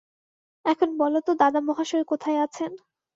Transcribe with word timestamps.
এখন 0.65 0.89
বলো 0.97 1.19
তো 1.27 1.31
দাদামহাশয় 1.33 2.03
কোথায় 2.03 2.39
আছেন। 2.39 2.71